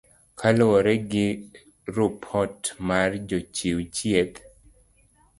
[0.39, 1.27] Kaluwore gi
[1.95, 4.37] rupot mar Jochiw chieth.